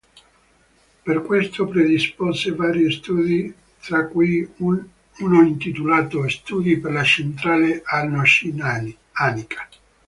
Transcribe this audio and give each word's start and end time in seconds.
Per 1.03 1.21
questo 1.21 1.67
predispose 1.67 2.55
vari 2.55 2.91
studi, 2.91 3.53
tra 3.81 4.07
cui 4.07 4.49
uno 4.57 5.41
intitolato 5.45 6.27
"Studio 6.27 6.81
per 6.81 6.91
la 6.91 7.03
centrale 7.03 7.83
Arno-Scianica". 7.85 9.69